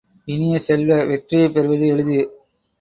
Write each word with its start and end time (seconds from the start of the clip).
இனிய 0.27 0.59
செல்வ, 0.59 1.03
வெற்றியைப் 1.03 1.53
பெறுவது 1.53 1.87
எளிது. 1.87 2.19